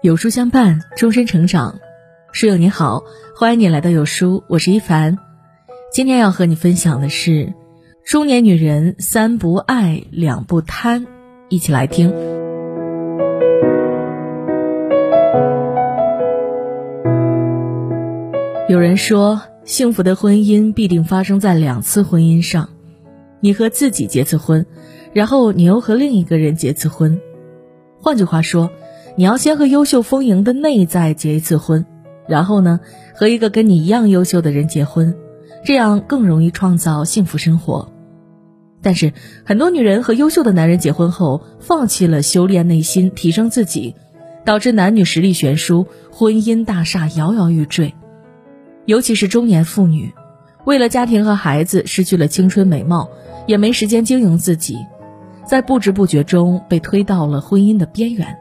[0.00, 1.80] 有书相伴，终身成长。
[2.30, 3.02] 书友你好，
[3.34, 5.18] 欢迎你来到有书，我是一凡。
[5.90, 7.52] 今天要和你分享的是
[8.04, 11.04] 中年女人三不爱两不贪，
[11.48, 12.10] 一起来听。
[18.68, 22.68] 有人说，幸福的婚姻必定发生在两次婚姻上：
[23.40, 24.64] 你和自己结次婚，
[25.12, 27.20] 然后你又和另一个人结次婚。
[28.00, 28.70] 换句话说。
[29.18, 31.84] 你要先和优秀丰盈的内在结一次婚，
[32.28, 32.78] 然后呢，
[33.16, 35.16] 和一个跟你一样优秀的人结婚，
[35.64, 37.90] 这样更容易创造幸福生活。
[38.80, 39.12] 但是
[39.44, 43.96] 很多女人和优秀的男人结婚后，放弃了修炼内心、提升自己，
[44.44, 47.92] 导致男女实力悬殊，婚姻大厦摇摇欲坠。
[48.84, 50.12] 尤其是中年妇女，
[50.64, 53.10] 为了家庭和孩子，失去了青春美貌，
[53.48, 54.76] 也没时间经营自己，
[55.44, 58.38] 在不知不觉中被推到了婚姻的边缘。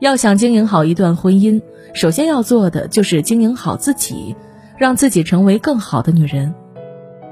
[0.00, 1.60] 要想经营好一段婚姻，
[1.92, 4.34] 首先要做的就是经营好自己，
[4.78, 6.54] 让自己成为更好的女人。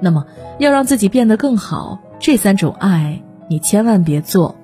[0.03, 0.27] 那么，
[0.59, 4.55] 要让自己变得更好，这三种爱你千万别做。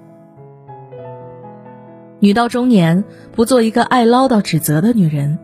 [2.21, 5.39] 女到中年，不做一个爱唠叨指责的女人。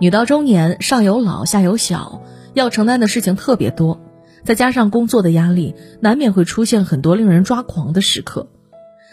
[0.00, 2.20] 女到中年，上有老下有小，
[2.52, 3.98] 要承担的事情特别多，
[4.44, 8.48] 再加上工作的压力，难免会出现很多令人抓狂的时刻。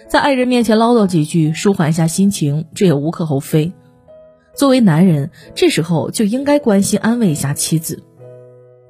[0.07, 3.73] 在爱人面前唠叨几句，舒缓一下心情，这也无可厚非。
[4.53, 8.03] 作为男人，这时候就应该关心安慰一下妻子。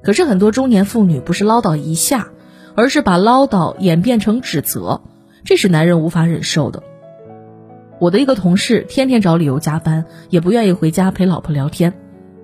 [0.02, 2.28] 可是很多中年妇女不是唠叨一下，
[2.74, 5.00] 而是把唠叨演变成指责，
[5.42, 6.82] 这是男人无法忍受的。
[7.98, 11.94] 我的一个同事天天找理由加班，也不愿意回家陪老婆聊天，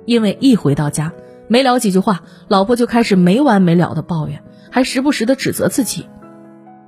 [0.07, 1.13] 因为一回到家
[1.47, 6.07] 没聊几句话，老婆就开始没完没了的抱怨，还时不时的指责自己。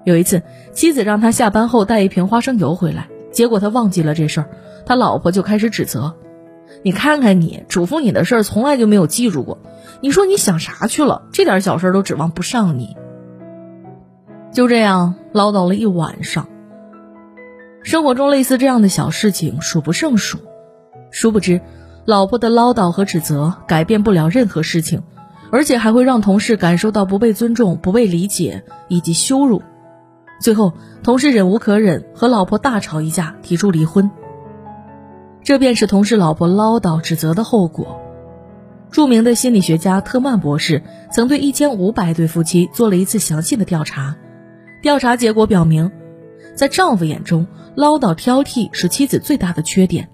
[0.05, 4.51] 有一次，妻子让他下班后带一瓶花生油回来，结果他忘记了这事儿，
[4.85, 6.15] 他老婆就开始指责
[6.85, 9.59] ：“你看看你，嘱咐你的事儿从来就没有记住过，
[10.03, 11.23] 你说你想啥去了？
[11.33, 12.97] 这点小事都指望不上你。”
[14.53, 16.49] 就这样唠叨了一晚上。
[17.83, 20.39] 生活中类似这样的小事情数不胜数，
[21.11, 21.61] 殊不知，
[22.05, 25.03] 老婆的唠叨和指责改变不了任何事情，
[25.51, 29.63] 而且还会让同事感受到不被尊重、不被理解以及羞辱。
[30.45, 34.11] 最后，同事忍无可忍，和老婆大吵一架，提出离婚。
[35.43, 37.99] 这便是同事老婆唠叨指责的后果。
[38.91, 44.17] 著名的心理学家特曼博士曾对一千五百对夫妻做了一次详细的调查，
[44.83, 45.91] 调查结果表明，
[46.55, 50.11] 在丈夫眼中，唠叨挑剔是妻子最大的缺点，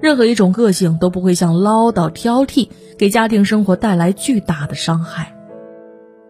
[0.00, 2.68] 任何一种个性都不会像唠叨挑剔
[2.98, 5.32] 给家庭生活带来巨大的伤害。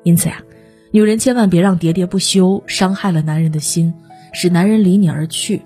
[0.02, 0.42] 因此呀。
[0.90, 3.92] 女人千万别让喋喋不休伤害了男人的心，
[4.32, 5.62] 使男人离你而去。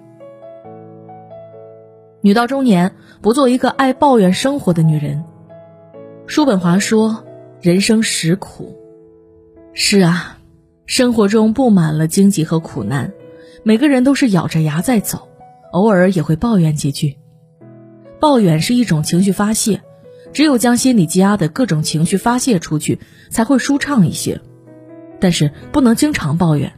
[2.22, 5.22] 女到中年，不做一个爱抱怨生活的女人。
[6.26, 7.24] 叔本华说
[7.62, 8.76] ：“人生实苦。”
[9.74, 10.38] 是啊，
[10.86, 13.12] 生活中布满了荆棘和苦难，
[13.62, 15.28] 每个人都是咬着牙在走，
[15.72, 17.16] 偶尔也会抱怨几句。
[18.20, 19.82] 抱怨是一种情绪发泄，
[20.32, 22.98] 只有将心里积压的各种情绪发泄出去，
[23.30, 24.40] 才会舒畅一些。
[25.22, 26.72] 但是不能经常抱怨，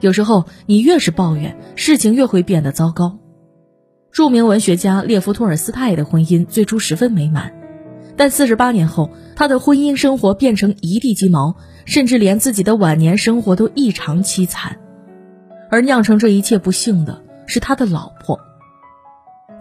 [0.00, 3.16] 有时候你越是抱怨，事情越会变得糟糕。
[4.10, 7.54] 著名文学家列夫·托尔斯泰的婚姻最初十分美满，
[8.14, 11.56] 但四十八年后，他的婚姻生活变成一地鸡毛，
[11.86, 14.76] 甚至连自己的晚年生活都异常凄惨。
[15.70, 18.38] 而酿成这一切不幸的是他的老婆。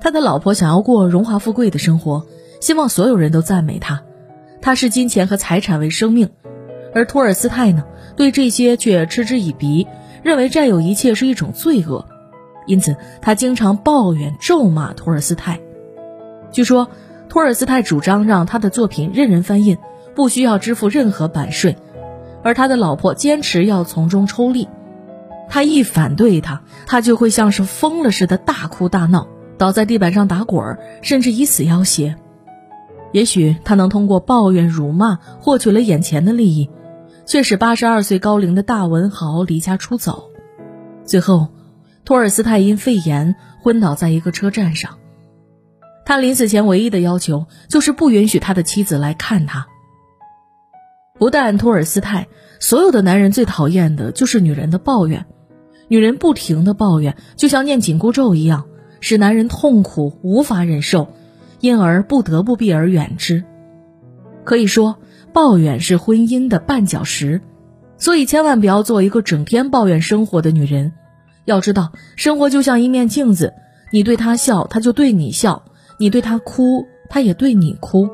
[0.01, 2.25] 他的老婆想要过荣华富贵的生活，
[2.59, 4.03] 希望所有人都赞美他，
[4.61, 6.29] 他视金钱和财产为生命。
[6.93, 7.83] 而托尔斯泰呢，
[8.15, 9.87] 对这些却嗤之以鼻，
[10.23, 12.05] 认为占有一切是一种罪恶，
[12.67, 15.59] 因此他经常抱怨咒骂托尔斯泰。
[16.51, 16.89] 据说，
[17.29, 19.77] 托尔斯泰主张让他的作品任人翻印，
[20.13, 21.77] 不需要支付任何版税，
[22.43, 24.67] 而他的老婆坚持要从中抽利。
[25.47, 29.27] 他一反对他，他就会像是疯了似的大哭大闹，
[29.57, 32.15] 倒在地板上打滚，甚至以死要挟。
[33.13, 36.69] 也许他能通过抱怨辱骂获取了眼前的利益。
[37.31, 40.31] 却使八十二岁高龄的大文豪离家出走，
[41.05, 41.47] 最后，
[42.03, 44.97] 托尔斯泰因肺炎昏倒在一个车站上。
[46.03, 49.65] 他临死前唯一的要求就是不允许他的妻子来看他。
[51.17, 52.27] 不但托尔斯泰，
[52.59, 55.25] 所有的男人最讨厌的就是女人的抱怨，
[55.87, 58.65] 女人不停的抱怨，就像念紧箍咒一样，
[58.99, 61.07] 使男人痛苦无法忍受，
[61.61, 63.45] 因而不得不避而远之。
[64.43, 64.97] 可以说。
[65.33, 67.41] 抱怨是婚姻的绊脚石，
[67.97, 70.93] 所以千万不要做一个整天抱怨生活的女人。
[71.45, 73.53] 要知道，生活就像一面镜子，
[73.91, 75.63] 你对他笑，他就对你笑；
[75.97, 78.09] 你对他哭，他也对你哭。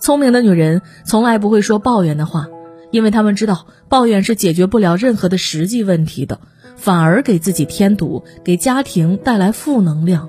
[0.00, 2.48] 聪明的女人从来不会说抱怨的话，
[2.90, 6.40] 因为她们知道抱怨是解决不了任何的实际问题的，
[6.76, 10.28] 反而给自己添堵，给家庭带来负能量。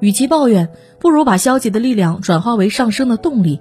[0.00, 0.68] 与其抱怨，
[1.00, 3.60] 不如把消极的力量转化为上升的动力，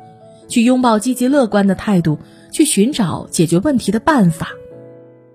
[0.53, 2.19] 去拥抱积极乐观的态度，
[2.51, 4.50] 去寻找解决问题的办法。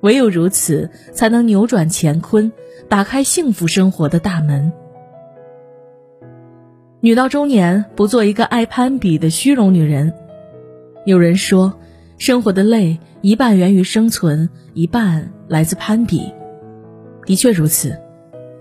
[0.00, 2.52] 唯有如此，才能扭转乾坤，
[2.88, 4.72] 打开幸福生活的大门。
[7.00, 10.14] 女到中年，不做一个爱攀比的虚荣女人。
[11.04, 11.74] 有人说，
[12.16, 16.32] 生活的累一半源于生存，一半来自攀比。
[17.26, 17.98] 的确如此，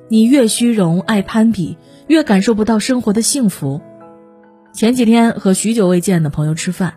[0.09, 1.77] 你越虚荣爱攀比，
[2.07, 3.79] 越感受不到生活的幸福。
[4.73, 6.93] 前几天和许久未见的朋友吃饭，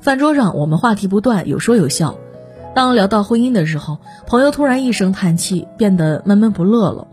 [0.00, 2.16] 饭桌上我们话题不断，有说有笑。
[2.74, 7.06] 当聊到婚姻的时候，朋友突然一声叹气，变得闷闷不乐了。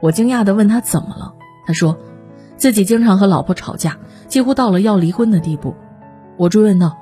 [0.00, 1.34] 我惊讶地问他怎么了，
[1.66, 1.98] 他说，
[2.56, 5.74] 自己经常和老婆吵架，几乎到了要离婚的地步。
[6.38, 6.96] 我追问道：“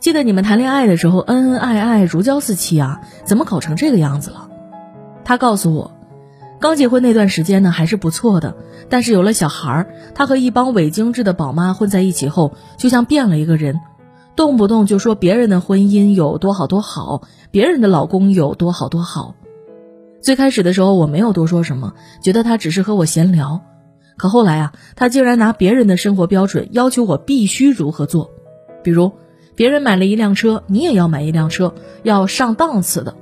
[0.00, 4.48] 记得你们谈恋爱的时候恩恩爱爱，如胶似漆啊，怎么搞成这个样子了？”
[5.24, 5.92] 他告诉我，
[6.62, 8.54] 刚结婚那段时间呢还是不错的，
[8.88, 13.80] 但是有了小孩儿，他和一帮伪精致的宝妈混在一起后，就像变了一个人。
[14.36, 19.34] 动不动就说别人的婚姻有多好多好，别人的老公有多好多好。
[20.20, 23.60] 最开始的时候我没有多说什么，觉得他只是和我闲聊。
[24.16, 28.30] 可后来啊，他竟然拿别人的生活标准要求我必须如何做，
[28.84, 29.10] 比如
[29.56, 31.74] 别人买了一辆车，你也要买一辆车，
[32.04, 33.16] 要上档次的；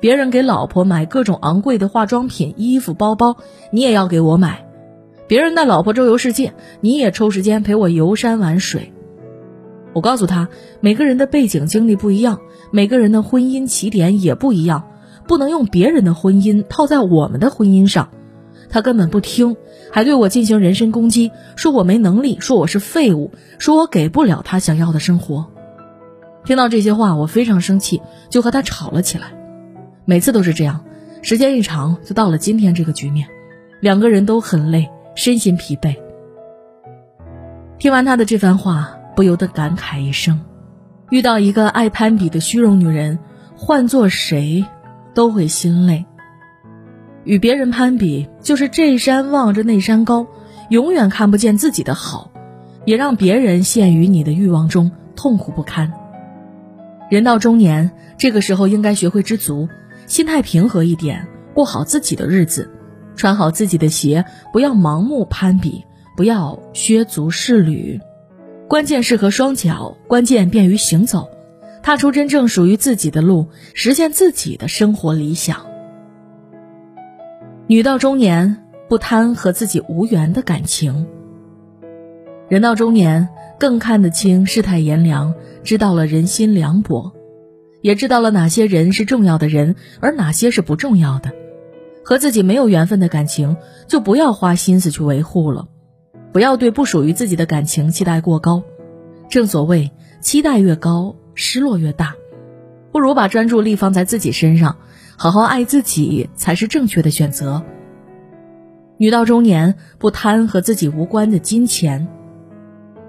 [0.00, 3.36] 别人给老婆买各种昂贵的化妆品、衣服、包包，
[3.70, 4.64] 你也要给我买；
[5.28, 8.92] 别人带老婆周游世界，你也抽时间陪我游山玩水。
[9.92, 10.48] 我告诉他，
[10.80, 14.84] 每个人的背景经历不一样，每个人的婚姻起点也不一样，
[15.26, 18.08] 不能用别人的婚姻套在我们的婚姻上。
[18.70, 19.56] 他根本不听，
[19.90, 25.46] 还对我进行人身攻击，说我没能力，说我是废物，说我给不了他想要的生活。
[26.44, 28.00] 听到这些话，我非常生气，
[28.30, 29.39] 就和他吵了起来。
[30.10, 30.84] 每次都是这样，
[31.22, 33.28] 时间一长，就到了今天这个局面，
[33.78, 35.94] 两个人都很累，身心疲惫。
[37.78, 38.96] 听完他的这番话。
[39.14, 40.40] 不由得感慨一声
[41.10, 43.18] ：“遇到一个爱攀比的虚荣女人，
[43.54, 44.64] 换做谁
[45.14, 46.06] 都会心累。
[47.24, 50.26] 与别人攀比，就是这山望着那山高，
[50.70, 52.32] 永远看不见自己的好，
[52.86, 55.92] 也让别人陷于你的欲望中痛苦不堪。
[57.10, 59.68] 人到中年，这个时候应该学会知足，
[60.10, 61.24] 心态平和一点，
[61.54, 62.68] 过好自己的日子，
[63.14, 65.84] 穿好自己的鞋，不要盲目攀比，
[66.16, 68.00] 不要削足适履。”
[68.68, 71.30] 关键是和双脚，关键便于行走，
[71.80, 75.64] 踏出真正属于自己的路，实现自己的生活理想。
[77.68, 81.06] 女到中年，不贪和自己无缘的感情。
[82.48, 83.28] 人到中年，
[83.60, 87.12] 更看得清世态炎凉，知道了人心凉薄，
[87.82, 91.32] 也知道了哪些人是重要的人，而哪些是不重要的。
[92.04, 93.56] 和自己没有缘分的感情，
[93.86, 95.68] 就不要花心思去维护了。
[96.32, 98.62] 不要对不属于自己的感情期待过高，
[99.28, 99.90] 正所谓
[100.20, 102.14] 期待越高，失落越大，
[102.92, 104.76] 不如把专注力放在自己身上，
[105.16, 107.62] 好好爱自己才是正确的选择。
[108.96, 112.08] 女到中年，不贪和自己无关的金钱。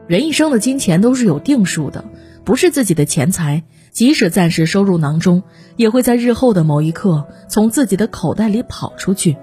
[0.08, 2.06] 人一生的金钱都是有定数的，
[2.44, 5.44] 不是自己的钱财，即使暂时收入囊中，
[5.76, 9.38] 也会在日后的某一刻从自己的口袋里跑出去，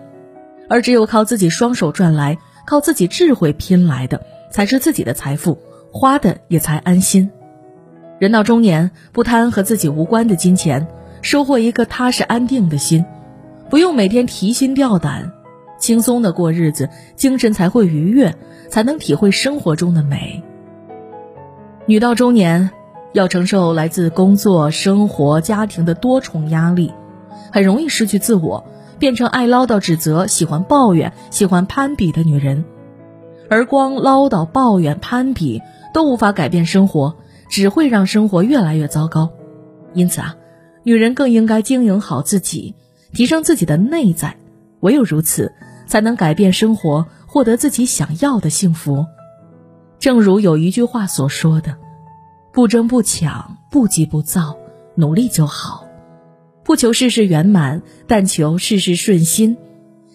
[0.69, 2.39] 而只有靠自己双手赚来。
[2.67, 5.57] 靠自己智慧拼来的才是自己的财富，
[5.91, 7.31] 花的也才安心。
[8.19, 10.87] 人到中年，不贪和自己无关的金钱，
[11.23, 13.07] 收获一个踏实安定的心，
[13.71, 15.33] 不用每天提心吊胆，
[15.79, 18.35] 轻松的过日子，精神才会愉悦，
[18.69, 20.43] 才能体会生活中的美。
[21.87, 22.69] 女到中年，
[23.19, 26.95] 要承受来自工作、生活、家庭的多重压力，
[27.53, 28.65] 很容易失去自我。
[28.99, 32.65] 变成爱唠叨、指责、喜欢抱怨、喜欢攀比的女人，
[33.49, 35.63] 而光唠叨、抱怨、攀比
[35.95, 37.15] 都无法改变生活，
[37.49, 39.31] 只会让生活越来越糟糕。
[39.95, 40.35] 因此啊，
[40.83, 42.75] 女人更应该经营好自己，
[43.13, 44.37] 提升自己的内在，
[44.81, 45.53] 唯有如此，
[45.87, 49.07] 才能改变生活，获得自己想要的幸福。
[50.01, 51.77] 正如有一句话所说的
[52.59, 54.59] ：“不争不抢，不急不躁，
[54.97, 55.87] 努力就好。”
[56.67, 59.57] 不求事事圆满，但求事事顺心。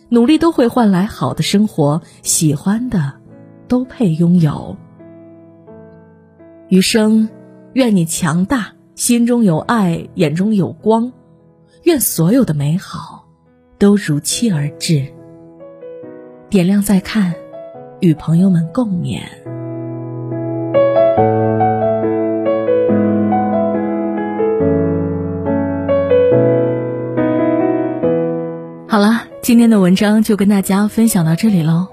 [0.09, 3.13] 努力都会换来好的生活，喜欢的
[3.69, 4.75] 都配拥有。
[6.67, 7.29] 余生，
[7.71, 11.13] 愿你强大，心中有爱，眼中有光。
[11.83, 13.25] 愿所有的美好
[13.77, 15.07] 都如期而至。
[16.50, 17.33] 点亮再看，
[18.01, 19.21] 与朋友们共勉。
[29.43, 31.89] 今天的文章就跟大家分享到这里喽。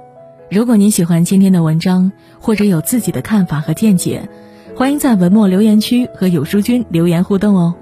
[0.52, 4.28] 如果您喜欢今天的文章，或者有自己的看法和见解，
[4.76, 7.74] 欢迎在文末留言区和有书君留言互动哦。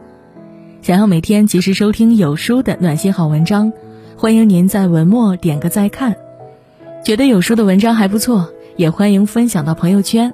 [0.81, 3.71] 想要每天及时收听有书的暖心好文章，
[4.17, 6.17] 欢迎您在文末点个再看。
[7.05, 8.49] 觉得有书的文章还不错，
[8.79, 10.33] 也欢迎分享到朋友圈。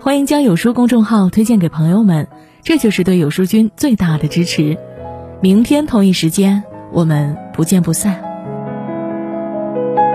[0.00, 2.26] 欢迎将有书公众号推荐给朋友们，
[2.64, 4.76] 这就是对有书君最大的支持。
[5.40, 8.23] 明天同一时间，我们不见不散。
[9.74, 10.13] Thank you.